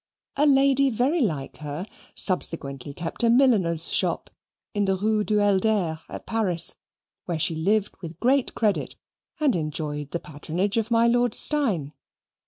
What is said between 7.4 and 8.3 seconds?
lived with